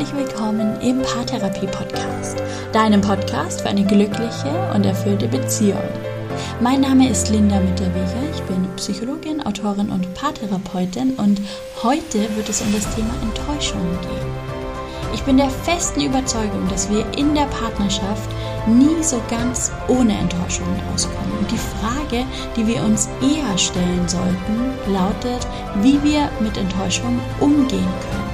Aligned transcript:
herzlich 0.00 0.28
willkommen 0.28 0.80
im 0.80 1.02
Paartherapie 1.02 1.66
Podcast, 1.66 2.42
deinem 2.72 3.02
Podcast 3.02 3.60
für 3.60 3.68
eine 3.68 3.84
glückliche 3.84 4.48
und 4.74 4.86
erfüllte 4.86 5.28
Beziehung. 5.28 5.82
Mein 6.62 6.80
Name 6.80 7.10
ist 7.10 7.28
Linda 7.28 7.60
Mitterweger, 7.60 8.22
ich 8.32 8.40
bin 8.44 8.66
Psychologin, 8.76 9.44
Autorin 9.44 9.90
und 9.90 10.14
Paartherapeutin 10.14 11.16
und 11.16 11.42
heute 11.82 12.34
wird 12.34 12.48
es 12.48 12.62
um 12.62 12.72
das 12.72 12.94
Thema 12.94 13.10
Enttäuschung 13.20 13.82
gehen. 14.00 15.12
Ich 15.12 15.22
bin 15.24 15.36
der 15.36 15.50
festen 15.50 16.00
Überzeugung, 16.00 16.66
dass 16.70 16.90
wir 16.90 17.04
in 17.18 17.34
der 17.34 17.46
Partnerschaft 17.46 18.30
nie 18.66 19.02
so 19.02 19.20
ganz 19.28 19.70
ohne 19.88 20.16
Enttäuschungen 20.16 20.80
auskommen. 20.94 21.38
Und 21.40 21.50
die 21.50 21.58
Frage, 21.58 22.24
die 22.56 22.66
wir 22.66 22.82
uns 22.84 23.06
eher 23.20 23.58
stellen 23.58 24.08
sollten, 24.08 24.72
lautet, 24.90 25.46
wie 25.82 26.02
wir 26.02 26.30
mit 26.40 26.56
Enttäuschung 26.56 27.20
umgehen 27.38 27.92
können. 28.00 28.29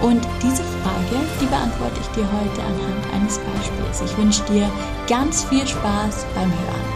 Und 0.00 0.26
diese 0.42 0.62
Frage, 0.62 1.24
die 1.40 1.46
beantworte 1.46 2.00
ich 2.00 2.08
dir 2.08 2.26
heute 2.26 2.62
anhand 2.62 3.14
eines 3.14 3.38
Beispiels. 3.38 4.00
Ich 4.10 4.16
wünsche 4.16 4.42
dir 4.44 4.70
ganz 5.08 5.44
viel 5.44 5.66
Spaß 5.66 6.24
beim 6.34 6.50
Hören. 6.50 6.87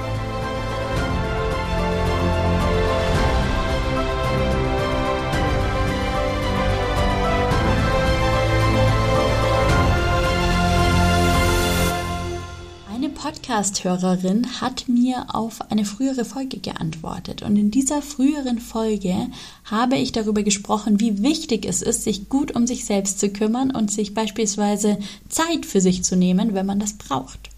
Podcast-Hörerin 13.53 14.63
hat 14.63 14.89
mir 14.89 15.27
auf 15.35 15.71
eine 15.71 15.85
frühere 15.85 16.25
Folge 16.25 16.59
geantwortet. 16.59 17.43
Und 17.43 17.57
in 17.57 17.71
dieser 17.71 18.01
früheren 18.01 18.59
Folge 18.59 19.29
habe 19.67 19.97
ich 19.97 20.11
darüber 20.11 20.43
gesprochen, 20.43 21.01
wie 21.01 21.23
wichtig 21.23 21.67
es 21.67 21.83
ist, 21.83 22.05
sich 22.05 22.31
gut 22.31 22.57
um 22.57 22.67
sich 22.67 22.87
selbst 22.87 23.21
zu 23.21 23.29
kümmern 23.29 23.71
und 23.71 23.91
sich 23.93 24.15
beispielsweise 24.15 24.97
Zeit 25.29 25.67
für 25.67 25.83
sich 25.83 26.03
zu 26.03 26.17
nehmen, 26.17 26.55
wenn 26.55 26.65
man 26.65 26.81
das 26.81 26.95
braucht. 26.95 27.51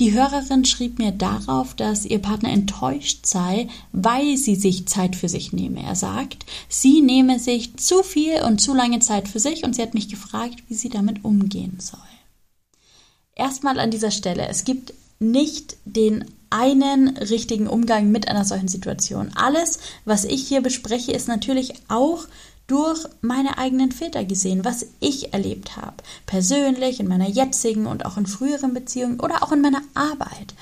Die 0.00 0.12
Hörerin 0.12 0.66
schrieb 0.66 0.98
mir 0.98 1.12
darauf, 1.12 1.72
dass 1.72 2.04
ihr 2.04 2.18
Partner 2.18 2.50
enttäuscht 2.50 3.24
sei, 3.24 3.68
weil 3.92 4.36
sie 4.36 4.54
sich 4.54 4.84
Zeit 4.84 5.16
für 5.16 5.30
sich 5.30 5.50
nehme. 5.50 5.82
Er 5.82 5.96
sagt, 5.96 6.44
sie 6.68 7.00
nehme 7.00 7.38
sich 7.38 7.78
zu 7.78 8.02
viel 8.02 8.42
und 8.42 8.60
zu 8.60 8.74
lange 8.74 8.98
Zeit 8.98 9.28
für 9.28 9.40
sich 9.40 9.64
und 9.64 9.74
sie 9.74 9.80
hat 9.80 9.94
mich 9.94 10.10
gefragt, 10.10 10.62
wie 10.68 10.74
sie 10.74 10.90
damit 10.90 11.24
umgehen 11.24 11.78
soll. 11.80 12.00
Erstmal 13.34 13.78
an 13.78 13.90
dieser 13.90 14.10
Stelle, 14.10 14.48
es 14.48 14.64
gibt 14.64 14.92
nicht 15.18 15.76
den 15.84 16.24
einen 16.50 17.16
richtigen 17.16 17.66
Umgang 17.66 18.10
mit 18.10 18.28
einer 18.28 18.44
solchen 18.44 18.68
Situation. 18.68 19.30
Alles, 19.34 19.78
was 20.04 20.24
ich 20.24 20.46
hier 20.46 20.60
bespreche, 20.60 21.12
ist 21.12 21.28
natürlich 21.28 21.74
auch 21.88 22.26
durch 22.66 23.04
meine 23.20 23.58
eigenen 23.58 23.92
Filter 23.92 24.24
gesehen, 24.24 24.64
was 24.64 24.86
ich 25.00 25.32
erlebt 25.32 25.76
habe. 25.76 25.96
Persönlich, 26.26 26.98
in 27.00 27.08
meiner 27.08 27.28
jetzigen 27.28 27.86
und 27.86 28.04
auch 28.04 28.16
in 28.16 28.26
früheren 28.26 28.74
Beziehungen 28.74 29.20
oder 29.20 29.42
auch 29.42 29.52
in 29.52 29.60
meiner 29.60 29.82
Arbeit. 29.94 30.54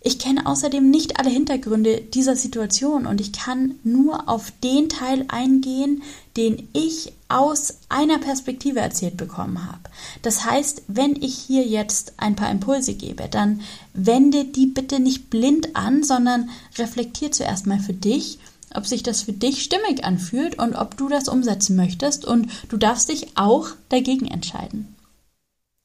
Ich 0.00 0.20
kenne 0.20 0.46
außerdem 0.46 0.90
nicht 0.90 1.18
alle 1.18 1.30
Hintergründe 1.30 2.00
dieser 2.00 2.36
Situation 2.36 3.04
und 3.04 3.20
ich 3.20 3.32
kann 3.32 3.74
nur 3.82 4.28
auf 4.28 4.52
den 4.62 4.88
Teil 4.88 5.24
eingehen, 5.28 6.02
den 6.36 6.68
ich 6.72 7.12
aus 7.28 7.78
einer 7.88 8.18
Perspektive 8.18 8.78
erzählt 8.78 9.16
bekommen 9.16 9.66
habe. 9.66 9.80
Das 10.22 10.44
heißt, 10.44 10.82
wenn 10.86 11.16
ich 11.20 11.34
hier 11.34 11.64
jetzt 11.64 12.14
ein 12.16 12.36
paar 12.36 12.50
Impulse 12.50 12.94
gebe, 12.94 13.28
dann 13.28 13.60
wende 13.92 14.44
die 14.44 14.66
bitte 14.66 15.00
nicht 15.00 15.30
blind 15.30 15.74
an, 15.74 16.04
sondern 16.04 16.48
reflektier 16.78 17.32
zuerst 17.32 17.66
mal 17.66 17.80
für 17.80 17.92
dich, 17.92 18.38
ob 18.74 18.86
sich 18.86 19.02
das 19.02 19.22
für 19.22 19.32
dich 19.32 19.64
stimmig 19.64 20.04
anfühlt 20.04 20.58
und 20.58 20.76
ob 20.76 20.96
du 20.96 21.08
das 21.08 21.28
umsetzen 21.28 21.74
möchtest 21.74 22.24
und 22.24 22.48
du 22.68 22.76
darfst 22.76 23.08
dich 23.08 23.36
auch 23.36 23.70
dagegen 23.88 24.26
entscheiden. 24.26 24.94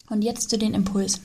Und 0.09 0.21
jetzt 0.21 0.51
zu 0.51 0.57
den 0.59 0.75
Impulsen. 0.75 1.21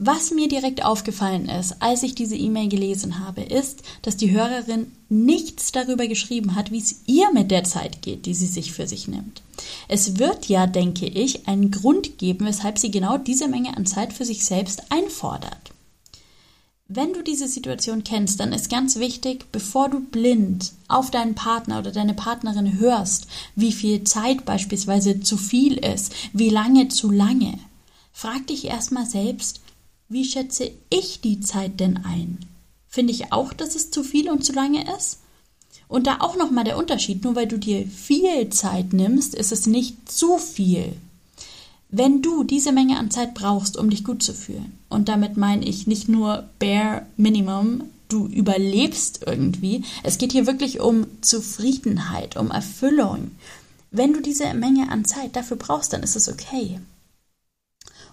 Was 0.00 0.30
mir 0.30 0.46
direkt 0.46 0.84
aufgefallen 0.84 1.48
ist, 1.48 1.82
als 1.82 2.04
ich 2.04 2.14
diese 2.14 2.36
E-Mail 2.36 2.68
gelesen 2.68 3.18
habe, 3.18 3.42
ist, 3.42 3.82
dass 4.02 4.16
die 4.16 4.30
Hörerin 4.30 4.92
nichts 5.08 5.72
darüber 5.72 6.06
geschrieben 6.06 6.54
hat, 6.54 6.70
wie 6.70 6.78
es 6.78 7.00
ihr 7.06 7.32
mit 7.32 7.50
der 7.50 7.64
Zeit 7.64 8.00
geht, 8.00 8.24
die 8.24 8.34
sie 8.34 8.46
sich 8.46 8.72
für 8.72 8.86
sich 8.86 9.08
nimmt. 9.08 9.42
Es 9.88 10.18
wird 10.18 10.46
ja, 10.46 10.68
denke 10.68 11.06
ich, 11.06 11.48
einen 11.48 11.72
Grund 11.72 12.16
geben, 12.16 12.46
weshalb 12.46 12.78
sie 12.78 12.92
genau 12.92 13.18
diese 13.18 13.48
Menge 13.48 13.76
an 13.76 13.86
Zeit 13.86 14.12
für 14.12 14.24
sich 14.24 14.44
selbst 14.44 14.92
einfordert. 14.92 15.72
Wenn 16.86 17.12
du 17.12 17.24
diese 17.24 17.48
Situation 17.48 18.04
kennst, 18.04 18.38
dann 18.38 18.52
ist 18.52 18.70
ganz 18.70 19.00
wichtig, 19.00 19.46
bevor 19.50 19.88
du 19.88 19.98
blind 19.98 20.74
auf 20.86 21.10
deinen 21.10 21.34
Partner 21.34 21.80
oder 21.80 21.90
deine 21.90 22.14
Partnerin 22.14 22.78
hörst, 22.78 23.26
wie 23.56 23.72
viel 23.72 24.04
Zeit 24.04 24.44
beispielsweise 24.44 25.20
zu 25.20 25.36
viel 25.36 25.76
ist, 25.76 26.12
wie 26.32 26.50
lange 26.50 26.86
zu 26.86 27.10
lange, 27.10 27.58
frag 28.12 28.46
dich 28.46 28.64
erstmal 28.64 29.04
selbst, 29.04 29.60
wie 30.08 30.24
schätze 30.24 30.70
ich 30.90 31.20
die 31.20 31.40
Zeit 31.40 31.80
denn 31.80 31.98
ein? 32.04 32.38
Finde 32.88 33.12
ich 33.12 33.32
auch, 33.32 33.52
dass 33.52 33.74
es 33.74 33.90
zu 33.90 34.02
viel 34.02 34.30
und 34.30 34.44
zu 34.44 34.52
lange 34.52 34.84
ist? 34.96 35.18
Und 35.86 36.06
da 36.06 36.18
auch 36.20 36.36
nochmal 36.36 36.64
der 36.64 36.78
Unterschied, 36.78 37.24
nur 37.24 37.34
weil 37.34 37.46
du 37.46 37.58
dir 37.58 37.86
viel 37.86 38.48
Zeit 38.50 38.92
nimmst, 38.92 39.34
ist 39.34 39.52
es 39.52 39.66
nicht 39.66 40.10
zu 40.10 40.38
viel. 40.38 40.94
Wenn 41.90 42.20
du 42.20 42.44
diese 42.44 42.72
Menge 42.72 42.98
an 42.98 43.10
Zeit 43.10 43.34
brauchst, 43.34 43.76
um 43.78 43.88
dich 43.88 44.04
gut 44.04 44.22
zu 44.22 44.34
fühlen, 44.34 44.78
und 44.90 45.08
damit 45.08 45.36
meine 45.36 45.64
ich 45.64 45.86
nicht 45.86 46.08
nur 46.08 46.48
bare 46.58 47.06
minimum, 47.16 47.84
du 48.08 48.26
überlebst 48.26 49.20
irgendwie, 49.26 49.84
es 50.02 50.18
geht 50.18 50.32
hier 50.32 50.46
wirklich 50.46 50.80
um 50.80 51.06
Zufriedenheit, 51.20 52.36
um 52.36 52.50
Erfüllung. 52.50 53.30
Wenn 53.90 54.12
du 54.12 54.20
diese 54.20 54.52
Menge 54.54 54.90
an 54.90 55.04
Zeit 55.06 55.36
dafür 55.36 55.56
brauchst, 55.56 55.92
dann 55.92 56.02
ist 56.02 56.16
es 56.16 56.28
okay. 56.28 56.78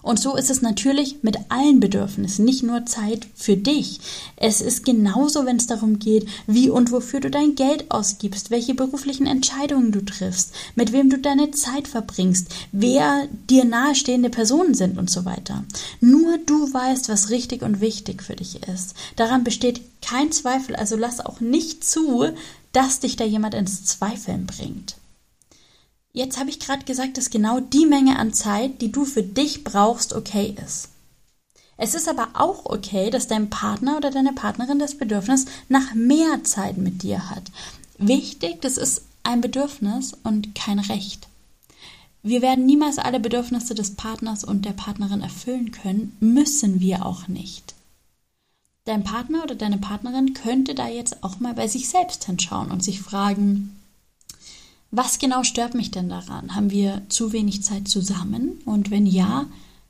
Und 0.05 0.19
so 0.19 0.35
ist 0.35 0.51
es 0.51 0.61
natürlich 0.61 1.23
mit 1.23 1.35
allen 1.49 1.79
Bedürfnissen, 1.79 2.45
nicht 2.45 2.61
nur 2.61 2.85
Zeit 2.85 3.25
für 3.33 3.57
dich. 3.57 3.99
Es 4.35 4.61
ist 4.61 4.85
genauso, 4.85 5.47
wenn 5.47 5.57
es 5.57 5.65
darum 5.65 5.97
geht, 5.97 6.27
wie 6.45 6.69
und 6.69 6.91
wofür 6.91 7.21
du 7.21 7.31
dein 7.31 7.55
Geld 7.55 7.89
ausgibst, 7.89 8.51
welche 8.51 8.75
beruflichen 8.75 9.25
Entscheidungen 9.25 9.91
du 9.91 10.05
triffst, 10.05 10.53
mit 10.75 10.91
wem 10.91 11.09
du 11.09 11.17
deine 11.17 11.49
Zeit 11.49 11.87
verbringst, 11.87 12.53
wer 12.71 13.27
dir 13.49 13.65
nahestehende 13.65 14.29
Personen 14.29 14.75
sind 14.75 14.99
und 14.99 15.09
so 15.09 15.25
weiter. 15.25 15.63
Nur 16.01 16.37
du 16.37 16.71
weißt, 16.71 17.09
was 17.09 17.31
richtig 17.31 17.63
und 17.63 17.81
wichtig 17.81 18.21
für 18.21 18.35
dich 18.35 18.61
ist. 18.67 18.93
Daran 19.15 19.43
besteht 19.43 19.81
kein 20.03 20.31
Zweifel, 20.31 20.75
also 20.75 20.95
lass 20.95 21.19
auch 21.19 21.39
nicht 21.39 21.83
zu, 21.83 22.25
dass 22.73 22.99
dich 22.99 23.15
da 23.15 23.23
jemand 23.23 23.55
ins 23.55 23.85
Zweifeln 23.85 24.45
bringt. 24.45 24.97
Jetzt 26.15 26.39
habe 26.39 26.49
ich 26.49 26.61
gerade 26.61 26.85
gesagt, 26.85 27.17
dass 27.17 27.29
genau 27.29 27.59
die 27.59 27.85
Menge 27.85 28.17
an 28.17 28.33
Zeit, 28.33 28.79
die 28.79 28.89
du 28.89 29.03
für 29.03 29.21
dich 29.21 29.65
brauchst, 29.65 30.13
okay 30.13 30.55
ist. 30.65 30.87
Es 31.75 31.93
ist 31.93 32.07
aber 32.07 32.29
auch 32.35 32.65
okay, 32.65 33.09
dass 33.09 33.27
dein 33.27 33.49
Partner 33.49 33.97
oder 33.97 34.11
deine 34.11 34.31
Partnerin 34.31 34.79
das 34.79 34.97
Bedürfnis 34.97 35.45
nach 35.67 35.93
mehr 35.93 36.41
Zeit 36.45 36.77
mit 36.77 37.03
dir 37.03 37.29
hat. 37.29 37.43
Wichtig, 37.97 38.61
das 38.61 38.77
ist 38.77 39.01
ein 39.23 39.41
Bedürfnis 39.41 40.13
und 40.23 40.55
kein 40.55 40.79
Recht. 40.79 41.27
Wir 42.23 42.41
werden 42.41 42.65
niemals 42.65 42.97
alle 42.97 43.19
Bedürfnisse 43.19 43.75
des 43.75 43.95
Partners 43.95 44.45
und 44.45 44.63
der 44.63 44.71
Partnerin 44.71 45.19
erfüllen 45.19 45.71
können, 45.71 46.15
müssen 46.21 46.79
wir 46.79 47.05
auch 47.05 47.27
nicht. 47.27 47.75
Dein 48.85 49.03
Partner 49.03 49.43
oder 49.43 49.55
deine 49.55 49.79
Partnerin 49.79 50.33
könnte 50.33 50.75
da 50.75 50.87
jetzt 50.87 51.25
auch 51.25 51.41
mal 51.41 51.55
bei 51.55 51.67
sich 51.67 51.89
selbst 51.89 52.23
hinschauen 52.23 52.71
und 52.71 52.85
sich 52.85 53.01
fragen, 53.01 53.75
was 54.95 55.19
genau 55.19 55.43
stört 55.43 55.73
mich 55.73 55.91
denn 55.91 56.09
daran? 56.09 56.55
Haben 56.55 56.71
wir 56.71 57.01
zu 57.09 57.33
wenig 57.33 57.63
Zeit 57.63 57.87
zusammen? 57.87 58.61
Und 58.65 58.91
wenn 58.91 59.05
ja, 59.05 59.45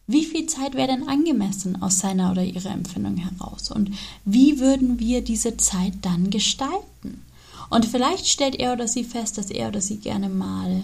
wie 0.08 0.26
viel 0.26 0.48
Zeit 0.48 0.76
wäre 0.76 0.88
denn 0.88 1.08
angemessen 1.08 1.82
aus 1.82 2.00
seiner 2.00 2.32
oder 2.32 2.44
ihrer 2.44 2.72
Empfindung 2.72 3.18
heraus? 3.18 3.72
Und 3.72 3.92
wie 4.24 4.60
würden 4.60 5.00
wir 5.00 5.22
diese 5.24 5.58
Zeit 5.58 5.94
dann 6.02 6.30
gestalten? 6.30 7.24
Und 7.70 7.86
vielleicht 7.86 8.28
stellt 8.28 8.56
er 8.56 8.74
oder 8.74 8.88
sie 8.88 9.04
fest, 9.04 9.38
dass 9.38 9.50
er 9.52 9.70
oder 9.70 9.82
sie 9.82 9.98
gerne 9.98 10.30
mal 10.30 10.84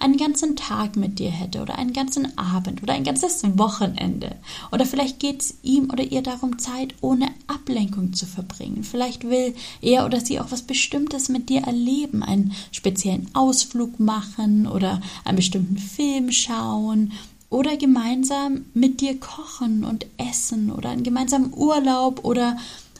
einen 0.00 0.16
ganzen 0.16 0.56
Tag 0.56 0.96
mit 0.96 1.18
dir 1.18 1.30
hätte 1.30 1.60
oder 1.60 1.76
einen 1.76 1.92
ganzen 1.92 2.38
Abend 2.38 2.82
oder 2.82 2.92
ein 2.92 3.04
ganzes 3.04 3.42
Wochenende. 3.58 4.36
Oder 4.70 4.86
vielleicht 4.86 5.18
geht 5.18 5.42
es 5.42 5.54
ihm 5.62 5.90
oder 5.90 6.04
ihr 6.04 6.22
darum, 6.22 6.58
Zeit 6.58 6.94
ohne 7.00 7.28
Ablenkung 7.46 8.12
zu 8.12 8.26
verbringen. 8.26 8.84
Vielleicht 8.84 9.28
will 9.28 9.54
er 9.80 10.06
oder 10.06 10.20
sie 10.20 10.38
auch 10.40 10.50
was 10.50 10.62
Bestimmtes 10.62 11.28
mit 11.28 11.48
dir 11.48 11.62
erleben, 11.62 12.22
einen 12.22 12.52
speziellen 12.70 13.28
Ausflug 13.34 13.98
machen 13.98 14.66
oder 14.66 15.00
einen 15.24 15.36
bestimmten 15.36 15.78
Film 15.78 16.30
schauen 16.30 17.12
oder 17.50 17.76
gemeinsam 17.76 18.66
mit 18.74 19.00
dir 19.00 19.18
kochen 19.18 19.84
und 19.84 20.06
essen 20.18 20.70
oder 20.70 20.90
einen 20.90 21.02
gemeinsamen 21.02 21.52
Urlaub 21.54 22.24
oder 22.24 22.58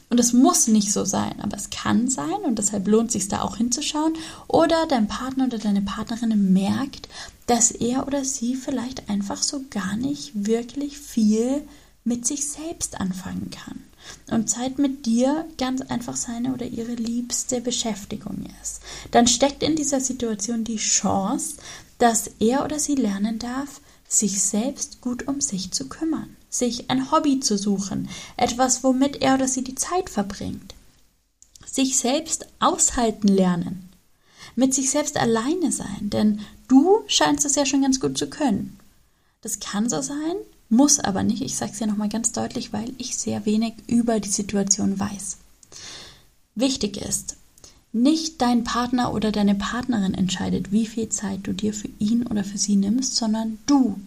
und 0.09 0.19
es 0.19 0.33
muss 0.33 0.67
nicht 0.67 0.91
so 0.91 1.05
sein, 1.05 1.39
aber 1.39 1.55
es 1.55 1.69
kann 1.69 2.07
sein 2.09 2.39
und 2.43 2.57
deshalb 2.57 2.87
lohnt 2.87 3.07
es 3.07 3.13
sich 3.13 3.27
da 3.27 3.41
auch 3.41 3.57
hinzuschauen. 3.57 4.13
Oder 4.47 4.87
dein 4.87 5.07
Partner 5.07 5.45
oder 5.45 5.59
deine 5.59 5.83
Partnerin 5.83 6.51
merkt, 6.51 7.07
dass 7.45 7.69
er 7.69 8.07
oder 8.07 8.25
sie 8.25 8.55
vielleicht 8.55 9.07
einfach 9.09 9.43
so 9.43 9.61
gar 9.69 9.95
nicht 9.95 10.31
wirklich 10.33 10.97
viel 10.97 11.63
mit 12.03 12.25
sich 12.25 12.47
selbst 12.47 12.99
anfangen 12.99 13.51
kann 13.51 13.83
und 14.31 14.49
Zeit 14.49 14.79
mit 14.79 15.05
dir 15.05 15.45
ganz 15.57 15.81
einfach 15.81 16.15
seine 16.15 16.53
oder 16.53 16.65
ihre 16.65 16.93
liebste 16.93 17.61
Beschäftigung 17.61 18.47
ist, 18.61 18.81
dann 19.11 19.27
steckt 19.27 19.61
in 19.61 19.75
dieser 19.75 19.99
Situation 19.99 20.63
die 20.63 20.77
Chance, 20.77 21.57
dass 21.97 22.31
er 22.39 22.63
oder 22.63 22.79
sie 22.79 22.95
lernen 22.95 23.37
darf, 23.37 23.81
sich 24.07 24.41
selbst 24.41 25.01
gut 25.01 25.27
um 25.27 25.41
sich 25.41 25.71
zu 25.71 25.87
kümmern, 25.87 26.35
sich 26.49 26.89
ein 26.89 27.11
Hobby 27.11 27.39
zu 27.39 27.57
suchen, 27.57 28.09
etwas, 28.37 28.83
womit 28.83 29.21
er 29.21 29.35
oder 29.35 29.47
sie 29.47 29.63
die 29.63 29.75
Zeit 29.75 30.09
verbringt, 30.09 30.73
sich 31.65 31.97
selbst 31.97 32.47
aushalten 32.59 33.27
lernen, 33.27 33.89
mit 34.55 34.73
sich 34.73 34.89
selbst 34.89 35.17
alleine 35.17 35.71
sein, 35.71 36.09
denn 36.09 36.41
du 36.67 37.01
scheinst 37.07 37.45
es 37.45 37.55
ja 37.55 37.65
schon 37.65 37.81
ganz 37.81 37.99
gut 37.99 38.17
zu 38.17 38.29
können. 38.29 38.77
Das 39.41 39.59
kann 39.59 39.89
so 39.89 40.01
sein, 40.01 40.35
muss 40.69 40.99
aber 40.99 41.23
nicht. 41.23 41.41
Ich 41.41 41.55
sage 41.55 41.71
es 41.71 41.79
ja 41.79 41.87
nochmal 41.87 42.09
ganz 42.09 42.31
deutlich, 42.31 42.73
weil 42.73 42.91
ich 42.97 43.17
sehr 43.17 43.45
wenig 43.45 43.73
über 43.87 44.19
die 44.19 44.29
Situation 44.29 44.99
weiß. 44.99 45.37
Wichtig 46.55 46.97
ist, 46.97 47.37
nicht 47.91 48.41
dein 48.41 48.63
Partner 48.63 49.13
oder 49.13 49.31
deine 49.31 49.55
Partnerin 49.55 50.13
entscheidet, 50.13 50.71
wie 50.71 50.85
viel 50.85 51.09
Zeit 51.09 51.39
du 51.43 51.53
dir 51.53 51.73
für 51.73 51.89
ihn 51.97 52.27
oder 52.27 52.43
für 52.43 52.57
sie 52.57 52.75
nimmst, 52.75 53.15
sondern 53.15 53.57
du. 53.65 53.99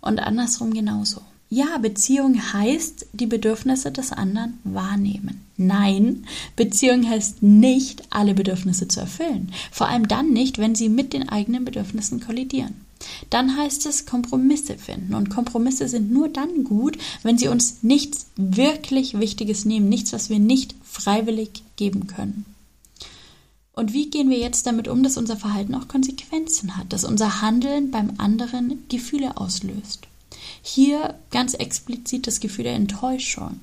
Und 0.00 0.18
andersrum 0.18 0.72
genauso. 0.72 1.20
Ja, 1.54 1.78
Beziehung 1.78 2.52
heißt, 2.52 3.06
die 3.12 3.26
Bedürfnisse 3.26 3.92
des 3.92 4.10
anderen 4.10 4.58
wahrnehmen. 4.64 5.40
Nein, 5.56 6.26
Beziehung 6.56 7.08
heißt 7.08 7.44
nicht, 7.44 8.02
alle 8.10 8.34
Bedürfnisse 8.34 8.88
zu 8.88 8.98
erfüllen. 8.98 9.52
Vor 9.70 9.86
allem 9.86 10.08
dann 10.08 10.32
nicht, 10.32 10.58
wenn 10.58 10.74
sie 10.74 10.88
mit 10.88 11.12
den 11.12 11.28
eigenen 11.28 11.64
Bedürfnissen 11.64 12.18
kollidieren. 12.18 12.74
Dann 13.30 13.56
heißt 13.56 13.86
es 13.86 14.04
Kompromisse 14.04 14.78
finden. 14.78 15.14
Und 15.14 15.30
Kompromisse 15.30 15.86
sind 15.86 16.10
nur 16.10 16.28
dann 16.28 16.64
gut, 16.64 16.98
wenn 17.22 17.38
sie 17.38 17.46
uns 17.46 17.84
nichts 17.84 18.26
wirklich 18.34 19.20
Wichtiges 19.20 19.64
nehmen, 19.64 19.88
nichts, 19.88 20.12
was 20.12 20.30
wir 20.30 20.40
nicht 20.40 20.74
freiwillig 20.82 21.62
geben 21.76 22.08
können. 22.08 22.46
Und 23.74 23.92
wie 23.92 24.10
gehen 24.10 24.28
wir 24.28 24.38
jetzt 24.38 24.66
damit 24.66 24.88
um, 24.88 25.04
dass 25.04 25.16
unser 25.16 25.36
Verhalten 25.36 25.76
auch 25.76 25.86
Konsequenzen 25.86 26.76
hat, 26.76 26.92
dass 26.92 27.04
unser 27.04 27.42
Handeln 27.42 27.92
beim 27.92 28.14
anderen 28.18 28.82
Gefühle 28.88 29.36
auslöst? 29.36 30.08
Hier 30.62 31.14
ganz 31.30 31.54
explizit 31.54 32.26
das 32.26 32.40
Gefühl 32.40 32.64
der 32.64 32.74
Enttäuschung. 32.74 33.60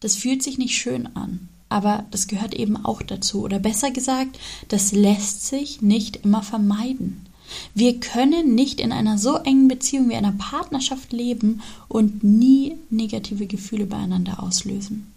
Das 0.00 0.16
fühlt 0.16 0.42
sich 0.42 0.58
nicht 0.58 0.76
schön 0.76 1.08
an, 1.16 1.48
aber 1.68 2.04
das 2.10 2.26
gehört 2.26 2.54
eben 2.54 2.84
auch 2.84 3.02
dazu. 3.02 3.42
Oder 3.42 3.58
besser 3.58 3.90
gesagt, 3.90 4.38
das 4.68 4.92
lässt 4.92 5.46
sich 5.46 5.80
nicht 5.80 6.16
immer 6.24 6.42
vermeiden. 6.42 7.26
Wir 7.74 8.00
können 8.00 8.54
nicht 8.54 8.80
in 8.80 8.92
einer 8.92 9.18
so 9.18 9.36
engen 9.36 9.68
Beziehung 9.68 10.08
wie 10.08 10.14
einer 10.14 10.32
Partnerschaft 10.32 11.12
leben 11.12 11.62
und 11.88 12.24
nie 12.24 12.76
negative 12.90 13.46
Gefühle 13.46 13.86
beieinander 13.86 14.42
auslösen. 14.42 15.12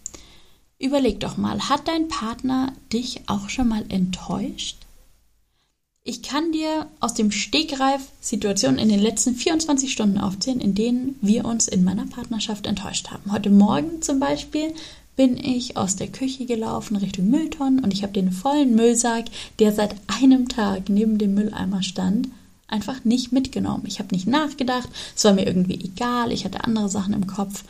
Überleg 0.79 1.19
doch 1.19 1.37
mal, 1.37 1.69
hat 1.69 1.87
dein 1.87 2.07
Partner 2.07 2.73
dich 2.93 3.21
auch 3.27 3.49
schon 3.49 3.67
mal 3.67 3.85
enttäuscht? 3.89 4.86
Ich 6.09 6.21
kann 6.21 6.53
dir 6.53 6.87
aus 7.01 7.15
dem 7.15 7.31
Stegreif 7.31 8.01
Situationen 8.21 8.79
in 8.79 8.87
den 8.87 9.01
letzten 9.01 9.35
24 9.35 9.91
Stunden 9.91 10.19
aufzählen, 10.19 10.61
in 10.61 10.73
denen 10.73 11.17
wir 11.19 11.43
uns 11.43 11.67
in 11.67 11.83
meiner 11.83 12.05
Partnerschaft 12.05 12.65
enttäuscht 12.65 13.09
haben. 13.09 13.29
Heute 13.29 13.49
Morgen 13.49 14.01
zum 14.01 14.17
Beispiel 14.17 14.73
bin 15.17 15.35
ich 15.35 15.75
aus 15.75 15.97
der 15.97 16.07
Küche 16.07 16.45
gelaufen 16.45 16.95
Richtung 16.95 17.29
Mülltonnen 17.29 17.83
und 17.83 17.91
ich 17.91 18.03
habe 18.03 18.13
den 18.13 18.31
vollen 18.31 18.73
Müllsack, 18.73 19.25
der 19.59 19.73
seit 19.73 19.97
einem 20.07 20.47
Tag 20.47 20.87
neben 20.87 21.17
dem 21.17 21.33
Mülleimer 21.33 21.83
stand, 21.83 22.29
einfach 22.69 23.03
nicht 23.03 23.33
mitgenommen. 23.33 23.83
Ich 23.85 23.99
habe 23.99 24.15
nicht 24.15 24.27
nachgedacht, 24.27 24.87
es 25.13 25.25
war 25.25 25.33
mir 25.33 25.45
irgendwie 25.45 25.75
egal, 25.75 26.31
ich 26.31 26.45
hatte 26.45 26.63
andere 26.63 26.87
Sachen 26.87 27.15
im 27.15 27.27
Kopf. 27.27 27.65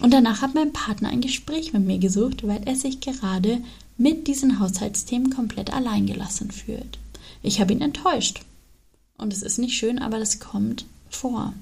Und 0.00 0.10
danach 0.10 0.40
hat 0.40 0.54
mein 0.54 0.72
Partner 0.72 1.10
ein 1.10 1.20
Gespräch 1.20 1.74
mit 1.74 1.84
mir 1.84 1.98
gesucht, 1.98 2.46
weil 2.46 2.62
er 2.64 2.76
sich 2.76 3.00
gerade 3.00 3.60
mit 3.98 4.26
diesen 4.26 4.58
Haushaltsthemen 4.58 5.28
komplett 5.28 5.70
alleingelassen 5.70 6.50
fühlt. 6.50 6.98
Ich 7.44 7.60
habe 7.60 7.72
ihn 7.72 7.82
enttäuscht. 7.82 8.40
Und 9.18 9.32
es 9.32 9.42
ist 9.42 9.58
nicht 9.58 9.76
schön, 9.76 9.98
aber 9.98 10.18
das 10.18 10.40
kommt 10.40 10.86
vor. 11.10 11.52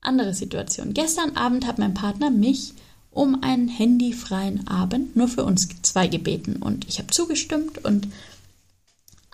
Andere 0.00 0.34
Situation. 0.34 0.94
Gestern 0.94 1.36
Abend 1.36 1.66
hat 1.66 1.78
mein 1.78 1.94
Partner 1.94 2.30
mich 2.30 2.72
um 3.10 3.42
einen 3.42 3.68
handyfreien 3.68 4.66
Abend 4.66 5.14
nur 5.14 5.28
für 5.28 5.44
uns 5.44 5.68
zwei 5.82 6.06
gebeten 6.06 6.56
und 6.56 6.88
ich 6.88 6.98
habe 6.98 7.10
zugestimmt 7.10 7.84
und 7.84 8.08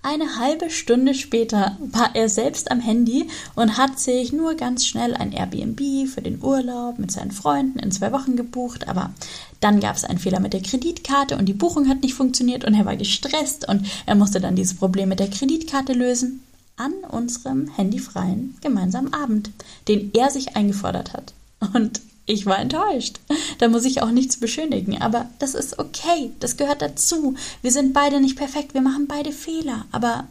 eine 0.03 0.37
halbe 0.39 0.69
Stunde 0.69 1.15
später 1.15 1.77
war 1.81 2.15
er 2.15 2.29
selbst 2.29 2.71
am 2.73 2.81
Handy 2.81 3.29
und 3.55 3.79
hat 3.79 4.01
sich 4.01 4.33
nur 4.33 4.55
ganz 4.57 4.85
schnell 4.85 5.15
ein 5.15 5.33
Airbnb 5.33 6.09
für 6.09 6.23
den 6.23 6.43
Urlaub 6.43 6.99
mit 6.99 7.13
seinen 7.13 7.31
Freunden 7.31 7.79
in 7.79 7.93
zwei 7.93 8.11
Wochen 8.11 8.35
gebucht. 8.35 8.89
Aber 8.89 9.13
dann 9.61 9.79
gab 9.79 9.95
es 9.97 10.05
einen 10.05 10.19
Fehler 10.19 10.41
mit 10.41 10.55
der 10.55 10.63
Kreditkarte 10.63 11.37
und 11.37 11.47
die 11.47 11.53
Buchung 11.53 11.89
hat 11.89 12.03
nicht 12.03 12.15
funktioniert 12.15 12.65
und 12.65 12.75
er 12.75 12.85
war 12.85 12.97
gestresst 12.97 13.69
und 13.69 13.87
er 14.05 14.17
musste 14.17 14.41
dann 14.41 14.57
dieses 14.57 14.77
Problem 14.77 15.09
mit 15.09 15.21
der 15.21 15.31
Kreditkarte 15.31 15.93
lösen 15.93 16.43
an 16.77 16.93
unserem 17.09 17.69
handyfreien 17.69 18.57
gemeinsamen 18.61 19.15
Abend, 19.15 19.51
den 19.87 20.11
er 20.15 20.31
sich 20.31 20.57
eingefordert 20.57 21.13
hat. 21.13 21.33
Und 21.75 22.01
ich 22.27 22.47
war 22.47 22.59
enttäuscht. 22.59 23.21
Da 23.59 23.69
muss 23.69 23.85
ich 23.85 24.03
auch 24.03 24.11
nichts 24.11 24.39
beschönigen. 24.39 25.01
Aber 25.01 25.29
das 25.39 25.55
ist 25.55 25.79
okay. 25.79 26.33
Das 26.41 26.57
gehört 26.57 26.83
dazu. 26.83 27.35
Wir 27.63 27.71
sind 27.71 27.93
beide 27.93 28.21
nicht 28.21 28.37
perfekt. 28.37 28.75
Wir 28.75 28.81
machen 28.81 29.07
beide 29.07 29.33
Fehler. 29.33 29.87
Aber 29.93 30.27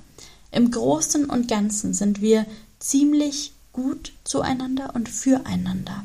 im 0.51 0.71
Großen 0.71 1.25
und 1.25 1.47
Ganzen 1.47 1.93
sind 1.93 2.21
wir 2.21 2.45
ziemlich 2.79 3.53
gut 3.73 4.11
zueinander 4.23 4.91
und 4.95 5.07
füreinander. 5.07 6.03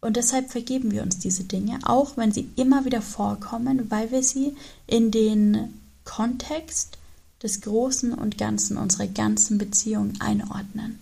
Und 0.00 0.16
deshalb 0.16 0.50
vergeben 0.50 0.92
wir 0.92 1.02
uns 1.02 1.18
diese 1.18 1.44
Dinge, 1.44 1.80
auch 1.82 2.16
wenn 2.16 2.30
sie 2.30 2.48
immer 2.54 2.84
wieder 2.84 3.02
vorkommen, 3.02 3.90
weil 3.90 4.12
wir 4.12 4.22
sie 4.22 4.54
in 4.86 5.10
den 5.10 5.74
Kontext 6.04 6.98
des 7.42 7.60
Großen 7.62 8.14
und 8.14 8.38
Ganzen 8.38 8.76
unserer 8.76 9.08
ganzen 9.08 9.58
Beziehung 9.58 10.12
einordnen. 10.20 11.00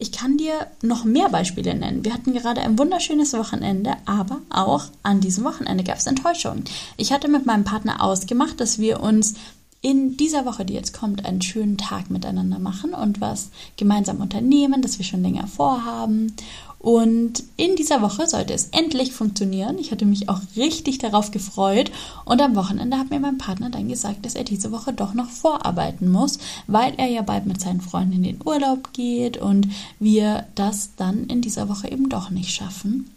Ich 0.00 0.12
kann 0.12 0.36
dir 0.36 0.68
noch 0.80 1.04
mehr 1.04 1.28
Beispiele 1.28 1.74
nennen. 1.74 2.04
Wir 2.04 2.14
hatten 2.14 2.32
gerade 2.32 2.60
ein 2.60 2.78
wunderschönes 2.78 3.32
Wochenende, 3.32 3.96
aber 4.06 4.38
auch 4.48 4.84
an 5.02 5.20
diesem 5.20 5.42
Wochenende 5.42 5.82
gab 5.82 5.98
es 5.98 6.06
Enttäuschungen. 6.06 6.62
Ich 6.96 7.12
hatte 7.12 7.26
mit 7.26 7.46
meinem 7.46 7.64
Partner 7.64 8.00
ausgemacht, 8.00 8.60
dass 8.60 8.78
wir 8.78 9.00
uns 9.00 9.34
in 9.80 10.16
dieser 10.16 10.44
Woche, 10.44 10.64
die 10.64 10.74
jetzt 10.74 10.92
kommt, 10.92 11.24
einen 11.24 11.42
schönen 11.42 11.78
Tag 11.78 12.10
miteinander 12.10 12.58
machen 12.58 12.94
und 12.94 13.20
was 13.20 13.50
gemeinsam 13.76 14.20
unternehmen, 14.20 14.82
das 14.82 14.98
wir 14.98 15.04
schon 15.04 15.22
länger 15.22 15.46
vorhaben. 15.46 16.34
Und 16.80 17.42
in 17.56 17.74
dieser 17.74 18.02
Woche 18.02 18.26
sollte 18.28 18.54
es 18.54 18.68
endlich 18.70 19.12
funktionieren. 19.12 19.78
Ich 19.78 19.90
hatte 19.90 20.04
mich 20.04 20.28
auch 20.28 20.40
richtig 20.56 20.98
darauf 20.98 21.30
gefreut. 21.32 21.90
Und 22.24 22.40
am 22.40 22.54
Wochenende 22.54 22.98
hat 22.98 23.10
mir 23.10 23.18
mein 23.18 23.38
Partner 23.38 23.70
dann 23.70 23.88
gesagt, 23.88 24.24
dass 24.24 24.36
er 24.36 24.44
diese 24.44 24.70
Woche 24.70 24.92
doch 24.92 25.12
noch 25.12 25.28
vorarbeiten 25.28 26.10
muss, 26.10 26.38
weil 26.66 26.94
er 26.96 27.06
ja 27.06 27.22
bald 27.22 27.46
mit 27.46 27.60
seinen 27.60 27.80
Freunden 27.80 28.14
in 28.14 28.22
den 28.22 28.40
Urlaub 28.44 28.92
geht 28.92 29.36
und 29.38 29.68
wir 29.98 30.46
das 30.54 30.90
dann 30.96 31.26
in 31.26 31.40
dieser 31.40 31.68
Woche 31.68 31.90
eben 31.90 32.08
doch 32.08 32.30
nicht 32.30 32.54
schaffen. 32.54 33.10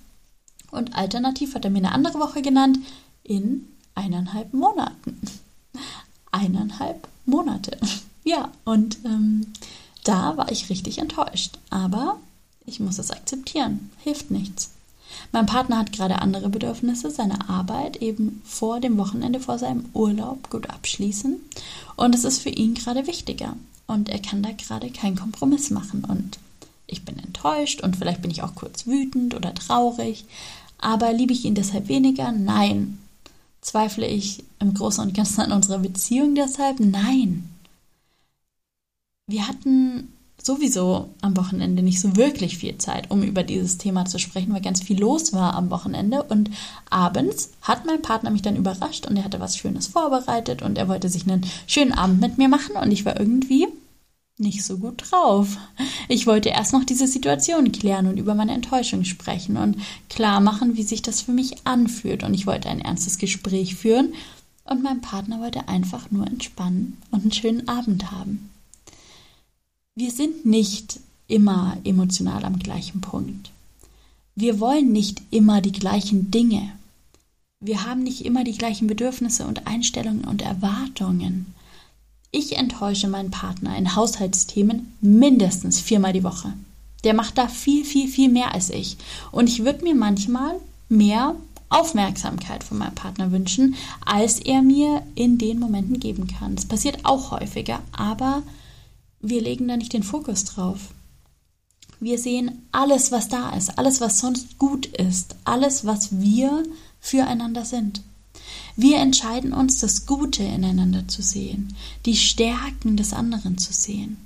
Und 0.72 0.96
alternativ 0.96 1.54
hat 1.54 1.66
er 1.66 1.72
mir 1.72 1.80
eine 1.80 1.92
andere 1.92 2.20
Woche 2.20 2.42
genannt, 2.42 2.80
in 3.24 3.68
eineinhalb 3.94 4.54
Monaten 4.54 5.20
eineinhalb 6.32 7.08
Monate. 7.26 7.78
Ja, 8.24 8.52
und 8.66 9.00
ähm, 9.04 9.48
da 10.04 10.38
war 10.38 10.52
ich 10.52 10.70
richtig 10.70 11.00
enttäuscht. 11.00 11.58
Aber 11.72 12.18
ich 12.68 12.80
muss 12.80 13.00
es 13.00 13.10
akzeptieren. 13.10 13.90
Hilft 14.04 14.30
nichts. 14.30 14.70
Mein 15.32 15.46
Partner 15.46 15.80
hat 15.80 15.92
gerade 15.92 16.22
andere 16.22 16.50
Bedürfnisse, 16.50 17.12
seine 17.12 17.50
Arbeit 17.50 17.98
eben 17.98 18.42
vor 18.46 18.80
dem 18.80 18.98
Wochenende, 18.98 19.40
vor 19.40 19.58
seinem 19.58 19.86
Urlaub 19.94 20.50
gut 20.50 20.70
abschließen. 20.70 21.38
Und 21.96 22.16
es 22.16 22.24
ist 22.24 22.42
für 22.42 22.50
ihn 22.50 22.74
gerade 22.74 23.08
wichtiger. 23.08 23.56
Und 23.88 24.10
er 24.10 24.20
kann 24.20 24.44
da 24.44 24.52
gerade 24.52 24.90
keinen 24.90 25.16
Kompromiss 25.16 25.70
machen. 25.70 26.06
Und 26.06 26.38
ich 26.88 27.04
bin 27.04 27.18
enttäuscht 27.20 27.82
und 27.82 27.96
vielleicht 27.96 28.22
bin 28.22 28.32
ich 28.32 28.44
auch 28.44 28.56
kurz 28.56 28.88
wütend 28.88 29.34
oder 29.34 29.54
traurig. 29.54 30.26
Aber 30.78 31.14
liebe 31.14 31.34
ich 31.34 31.46
ihn 31.46 31.56
deshalb 31.56 31.88
weniger? 31.88 32.32
Nein. 32.32 33.00
Zweifle 33.62 34.08
ich 34.08 34.44
im 34.60 34.74
Großen 34.74 35.04
und 35.04 35.14
Ganzen 35.14 35.42
an 35.42 35.52
unserer 35.52 35.80
Beziehung 35.80 36.36
deshalb? 36.36 36.80
Nein. 36.80 37.50
Wir 39.28 39.48
hatten 39.48 40.10
sowieso 40.42 41.10
am 41.22 41.38
Wochenende 41.38 41.84
nicht 41.84 42.02
so 42.02 42.16
wirklich 42.16 42.58
viel 42.58 42.78
Zeit, 42.80 43.12
um 43.12 43.22
über 43.22 43.44
dieses 43.44 43.78
Thema 43.78 44.06
zu 44.06 44.18
sprechen, 44.18 44.54
weil 44.54 44.62
ganz 44.62 44.82
viel 44.82 45.00
los 45.00 45.34
war 45.34 45.54
am 45.54 45.70
Wochenende. 45.70 46.24
Und 46.24 46.50
abends 46.90 47.52
hat 47.62 47.86
mein 47.86 48.02
Partner 48.02 48.32
mich 48.32 48.42
dann 48.42 48.56
überrascht 48.56 49.06
und 49.06 49.16
er 49.18 49.24
hatte 49.24 49.40
was 49.40 49.58
Schönes 49.58 49.88
vorbereitet 49.88 50.64
und 50.64 50.78
er 50.78 50.88
wollte 50.88 51.10
sich 51.10 51.24
einen 51.24 51.46
schönen 51.68 51.94
Abend 51.94 52.20
mit 52.20 52.38
mir 52.38 52.50
machen 52.50 52.76
und 52.76 52.92
ich 52.92 53.06
war 53.06 53.20
irgendwie 53.20 53.68
nicht 54.42 54.64
so 54.64 54.78
gut 54.78 55.04
drauf. 55.10 55.58
Ich 56.10 56.28
wollte 56.28 56.50
erst 56.50 56.74
noch 56.74 56.84
diese 56.84 57.08
Situation 57.08 57.72
klären 57.72 58.08
und 58.08 58.18
über 58.18 58.36
meine 58.36 58.54
Enttäuschung 58.54 59.06
sprechen 59.06 59.58
und 59.58 59.78
klar 60.10 60.42
machen, 60.42 60.76
wie 60.76 60.84
sich 60.84 61.02
das 61.02 61.22
für 61.22 61.32
mich 61.32 61.66
anfühlt. 61.66 62.24
Und 62.24 62.34
ich 62.34 62.48
wollte 62.48 62.70
ein 62.70 62.82
ernstes 62.82 63.18
Gespräch 63.18 63.76
führen 63.76 64.14
und 64.66 64.84
mein 64.84 65.02
Partner 65.02 65.40
wollte 65.40 65.68
einfach 65.68 66.12
nur 66.12 66.28
entspannen 66.28 66.98
und 67.12 67.22
einen 67.22 67.32
schönen 67.32 67.68
Abend 67.68 68.12
haben. 68.12 68.50
Wir 69.96 70.12
sind 70.12 70.46
nicht 70.46 71.00
immer 71.28 71.78
emotional 71.84 72.44
am 72.46 72.60
gleichen 72.60 73.02
Punkt. 73.02 73.52
Wir 74.36 74.60
wollen 74.60 74.92
nicht 74.92 75.22
immer 75.32 75.62
die 75.62 75.72
gleichen 75.72 76.32
Dinge. 76.32 76.72
Wir 77.60 77.86
haben 77.86 78.04
nicht 78.04 78.26
immer 78.26 78.44
die 78.44 78.58
gleichen 78.58 78.88
Bedürfnisse 78.88 79.46
und 79.46 79.68
Einstellungen 79.68 80.24
und 80.24 80.42
Erwartungen. 80.42 81.54
Ich 82.32 82.58
enttäusche 82.58 83.10
meinen 83.10 83.30
Partner 83.30 83.78
in 83.78 83.96
Haushaltsthemen 83.96 84.94
mindestens 85.02 85.82
viermal 85.82 86.14
die 86.14 86.24
Woche. 86.24 86.54
Der 87.04 87.14
macht 87.14 87.38
da 87.38 87.48
viel, 87.48 87.84
viel, 87.84 88.08
viel 88.08 88.30
mehr 88.30 88.54
als 88.54 88.70
ich. 88.70 88.98
Und 89.32 89.50
ich 89.50 89.66
würde 89.66 89.84
mir 89.84 89.96
manchmal 89.96 90.56
mehr 90.88 91.36
Aufmerksamkeit 91.68 92.64
von 92.64 92.78
meinem 92.78 92.96
Partner 92.96 93.32
wünschen, 93.32 93.76
als 94.06 94.40
er 94.40 94.62
mir 94.62 95.04
in 95.16 95.38
den 95.38 95.60
Momenten 95.60 96.00
geben 96.00 96.28
kann. 96.28 96.56
Das 96.56 96.66
passiert 96.66 97.00
auch 97.04 97.32
häufiger, 97.32 97.82
aber 97.92 98.44
wir 99.20 99.42
legen 99.42 99.68
da 99.68 99.78
nicht 99.78 99.94
den 99.94 100.04
Fokus 100.04 100.46
drauf. 100.46 100.80
Wir 102.00 102.18
sehen 102.18 102.66
alles, 102.72 103.12
was 103.12 103.28
da 103.30 103.52
ist, 103.52 103.78
alles, 103.78 104.02
was 104.02 104.20
sonst 104.20 104.58
gut 104.58 104.86
ist, 104.86 105.36
alles, 105.44 105.86
was 105.86 106.20
wir 106.20 106.64
füreinander 107.00 107.64
sind. 107.64 108.02
Wir 108.76 108.98
entscheiden 108.98 109.54
uns, 109.54 109.80
das 109.80 110.06
Gute 110.06 110.44
ineinander 110.44 111.08
zu 111.08 111.22
sehen, 111.22 111.76
die 112.06 112.16
Stärken 112.16 112.98
des 112.98 113.14
anderen 113.14 113.58
zu 113.58 113.74
sehen. 113.74 114.18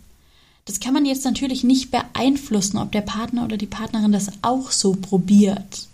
Das 0.65 0.79
kann 0.79 0.93
man 0.93 1.05
jetzt 1.05 1.25
natürlich 1.25 1.63
nicht 1.63 1.91
beeinflussen, 1.91 2.77
ob 2.77 2.91
der 2.91 3.01
Partner 3.01 3.45
oder 3.45 3.57
die 3.57 3.67
Partnerin 3.67 4.11
das 4.11 4.31
auch 4.41 4.71
so 4.71 4.93
probiert. 4.93 5.87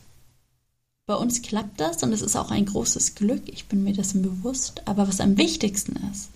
Bei 1.07 1.15
uns 1.15 1.41
klappt 1.41 1.79
das 1.79 2.03
und 2.03 2.13
es 2.13 2.21
ist 2.21 2.37
auch 2.37 2.51
ein 2.51 2.65
großes 2.65 3.15
Glück, 3.15 3.43
ich 3.47 3.65
bin 3.65 3.83
mir 3.83 3.93
dessen 3.93 4.21
bewusst. 4.21 4.87
Aber 4.87 5.07
was 5.09 5.19
am 5.19 5.37
wichtigsten 5.37 5.97
ist, 6.11 6.29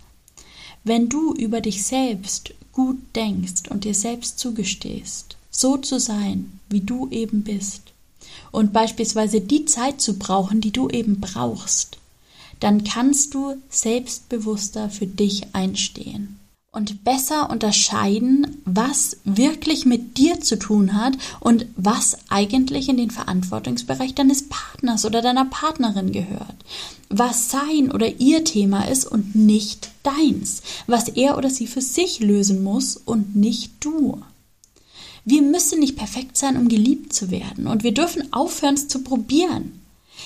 wenn 0.83 1.07
du 1.07 1.33
über 1.33 1.61
dich 1.61 1.85
selbst 1.85 2.53
gut 2.73 2.97
denkst 3.15 3.69
und 3.69 3.85
dir 3.85 3.95
selbst 3.95 4.37
zugestehst, 4.37 5.37
so 5.49 5.77
zu 5.77 5.99
sein, 5.99 6.59
wie 6.69 6.81
du 6.81 7.09
eben 7.09 7.43
bist, 7.43 7.84
und 8.51 8.73
beispielsweise 8.73 9.41
die 9.41 9.65
Zeit 9.65 10.01
zu 10.01 10.17
brauchen, 10.17 10.61
die 10.61 10.71
du 10.71 10.89
eben 10.89 11.19
brauchst, 11.19 11.97
dann 12.59 12.83
kannst 12.83 13.33
du 13.33 13.55
selbstbewusster 13.69 14.89
für 14.89 15.07
dich 15.07 15.53
einstehen 15.53 16.39
und 16.75 17.05
besser 17.05 17.49
unterscheiden, 17.49 18.57
was 18.65 19.17
wirklich 19.23 19.85
mit 19.85 20.17
dir 20.17 20.41
zu 20.41 20.59
tun 20.59 20.93
hat 20.93 21.13
und 21.39 21.65
was 21.77 22.17
eigentlich 22.27 22.89
in 22.89 22.97
den 22.97 23.11
Verantwortungsbereich 23.11 24.13
deines 24.13 24.49
Partners 24.49 25.05
oder 25.05 25.21
deiner 25.21 25.45
Partnerin 25.45 26.11
gehört. 26.11 26.55
Was 27.07 27.49
sein 27.49 27.91
oder 27.93 28.19
ihr 28.19 28.43
Thema 28.43 28.89
ist 28.89 29.05
und 29.05 29.35
nicht 29.35 29.91
deins. 30.03 30.61
Was 30.85 31.07
er 31.07 31.37
oder 31.37 31.49
sie 31.49 31.67
für 31.67 31.81
sich 31.81 32.19
lösen 32.19 32.61
muss 32.61 32.97
und 32.97 33.37
nicht 33.37 33.71
du. 33.79 34.21
Wir 35.25 35.41
müssen 35.41 35.79
nicht 35.79 35.97
perfekt 35.97 36.37
sein, 36.37 36.55
um 36.55 36.67
geliebt 36.67 37.11
zu 37.11 37.31
werden 37.31 37.67
und 37.67 37.83
wir 37.83 37.93
dürfen 37.93 38.31
aufhören, 38.31 38.75
es 38.75 38.87
zu 38.87 39.03
probieren. 39.03 39.81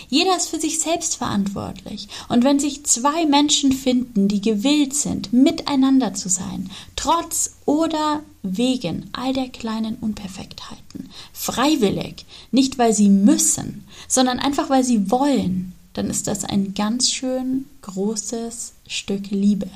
Jeder 0.09 0.35
ist 0.37 0.49
für 0.49 0.59
sich 0.59 0.79
selbst 0.79 1.15
verantwortlich. 1.15 2.07
Und 2.27 2.43
wenn 2.43 2.59
sich 2.59 2.85
zwei 2.85 3.25
Menschen 3.25 3.71
finden, 3.71 4.27
die 4.27 4.41
gewillt 4.41 4.93
sind, 4.93 5.33
miteinander 5.33 6.13
zu 6.13 6.29
sein, 6.29 6.69
trotz 6.95 7.55
oder 7.65 8.21
wegen 8.43 9.09
all 9.13 9.33
der 9.33 9.49
kleinen 9.49 9.95
Unperfektheiten, 9.95 11.09
freiwillig, 11.33 12.25
nicht 12.51 12.77
weil 12.77 12.93
sie 12.93 13.09
müssen, 13.09 13.85
sondern 14.07 14.39
einfach 14.39 14.69
weil 14.69 14.83
sie 14.83 15.09
wollen, 15.11 15.73
dann 15.93 16.09
ist 16.09 16.27
das 16.27 16.45
ein 16.45 16.73
ganz 16.75 17.11
schön 17.11 17.65
großes 17.81 18.73
Stück 18.87 19.31
Liebe 19.31 19.69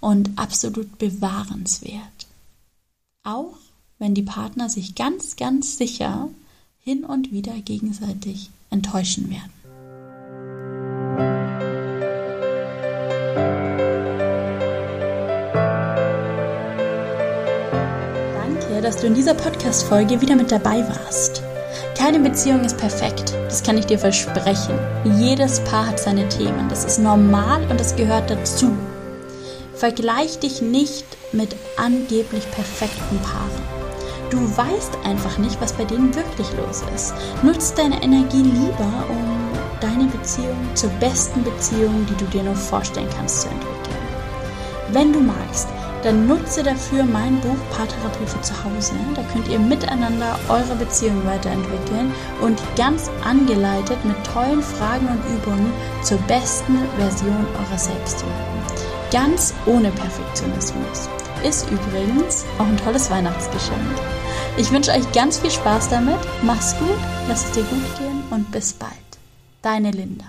und 0.00 0.30
absolut 0.36 0.98
bewahrenswert. 0.98 2.26
Auch 3.22 3.56
wenn 4.04 4.14
die 4.14 4.22
Partner 4.22 4.68
sich 4.68 4.94
ganz, 4.94 5.34
ganz 5.36 5.78
sicher 5.78 6.28
hin 6.82 7.04
und 7.04 7.32
wieder 7.32 7.54
gegenseitig 7.64 8.50
enttäuschen 8.68 9.30
werden. 9.30 9.50
Danke, 18.34 18.82
dass 18.82 18.98
du 18.98 19.06
in 19.06 19.14
dieser 19.14 19.32
Podcast-Folge 19.32 20.20
wieder 20.20 20.36
mit 20.36 20.52
dabei 20.52 20.86
warst. 20.86 21.42
Keine 21.96 22.20
Beziehung 22.20 22.62
ist 22.62 22.76
perfekt, 22.76 23.32
das 23.46 23.62
kann 23.62 23.78
ich 23.78 23.86
dir 23.86 23.98
versprechen. 23.98 24.78
Jedes 25.18 25.60
Paar 25.64 25.86
hat 25.86 25.98
seine 25.98 26.28
Themen, 26.28 26.68
das 26.68 26.84
ist 26.84 26.98
normal 26.98 27.62
und 27.70 27.80
das 27.80 27.96
gehört 27.96 28.28
dazu. 28.28 28.70
Vergleich 29.74 30.40
dich 30.40 30.60
nicht 30.60 31.06
mit 31.32 31.56
angeblich 31.78 32.44
perfekten 32.50 33.18
Paaren. 33.20 33.73
Du 34.34 34.56
weißt 34.56 34.98
einfach 35.04 35.38
nicht, 35.38 35.60
was 35.60 35.72
bei 35.74 35.84
denen 35.84 36.12
wirklich 36.12 36.48
los 36.56 36.82
ist. 36.92 37.14
Nutz 37.44 37.72
deine 37.72 38.02
Energie 38.02 38.42
lieber, 38.42 39.04
um 39.08 39.48
deine 39.80 40.06
Beziehung 40.06 40.58
zur 40.74 40.90
besten 40.98 41.44
Beziehung, 41.44 42.04
die 42.10 42.16
du 42.16 42.24
dir 42.24 42.42
nur 42.42 42.56
vorstellen 42.56 43.08
kannst, 43.16 43.42
zu 43.42 43.48
entwickeln. 43.48 43.96
Wenn 44.90 45.12
du 45.12 45.20
magst, 45.20 45.68
dann 46.02 46.26
nutze 46.26 46.64
dafür 46.64 47.04
mein 47.04 47.40
Buch 47.42 47.56
Paartherapie 47.70 48.26
für 48.26 48.40
zu 48.40 48.54
Hause. 48.64 48.94
Da 49.14 49.22
könnt 49.32 49.46
ihr 49.46 49.60
miteinander 49.60 50.36
eure 50.48 50.74
Beziehung 50.80 51.24
weiterentwickeln 51.24 52.12
und 52.40 52.60
ganz 52.74 53.08
angeleitet 53.24 54.04
mit 54.04 54.16
tollen 54.24 54.62
Fragen 54.62 55.06
und 55.06 55.24
Übungen 55.32 55.72
zur 56.02 56.18
besten 56.26 56.76
Version 56.98 57.46
eurer 57.54 57.78
selbst 57.78 58.22
werden. 58.22 58.82
Ganz 59.12 59.54
ohne 59.64 59.92
Perfektionismus. 59.92 61.08
Ist 61.44 61.70
übrigens 61.70 62.44
auch 62.58 62.66
ein 62.66 62.76
tolles 62.78 63.10
Weihnachtsgeschenk. 63.10 63.78
Ich 64.56 64.70
wünsche 64.70 64.92
euch 64.92 65.10
ganz 65.12 65.38
viel 65.38 65.50
Spaß 65.50 65.88
damit. 65.88 66.18
Mach's 66.42 66.76
gut, 66.78 66.96
lasst 67.28 67.46
es 67.46 67.52
dir 67.52 67.64
gut 67.64 67.98
gehen 67.98 68.22
und 68.30 68.52
bis 68.52 68.72
bald. 68.72 68.92
Deine 69.62 69.90
Linda. 69.90 70.26